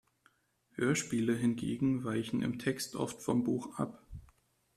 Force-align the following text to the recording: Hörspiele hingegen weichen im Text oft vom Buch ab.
Hörspiele 0.81 1.35
hingegen 1.35 2.03
weichen 2.03 2.41
im 2.41 2.57
Text 2.57 2.95
oft 2.95 3.21
vom 3.21 3.43
Buch 3.43 3.77
ab. 3.77 4.03